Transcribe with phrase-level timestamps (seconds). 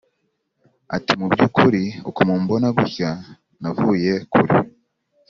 [0.95, 3.11] ati”mubyukuri uku mumbona guntya
[3.61, 4.55] navuye kure